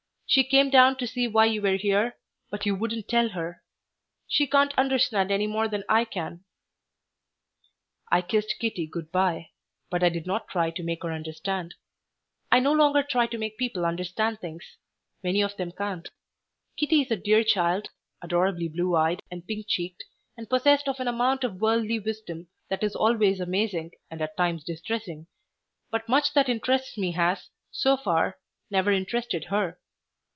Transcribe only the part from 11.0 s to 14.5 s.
her understand. I no longer try to make people understand